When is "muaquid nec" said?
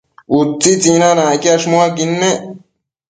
1.71-2.37